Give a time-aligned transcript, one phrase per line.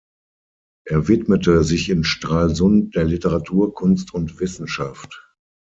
[0.87, 5.29] Er widmete sich in Stralsund der Literatur, Kunst und Wissenschaft.